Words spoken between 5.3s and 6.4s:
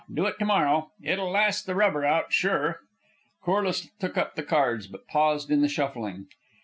in the shuffling.